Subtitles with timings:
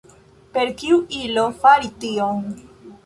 [0.53, 2.41] Per kiu ilo fari tion?